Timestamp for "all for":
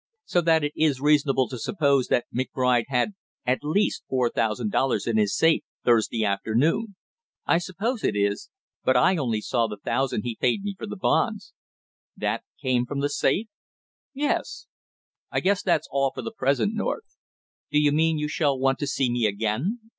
15.91-16.23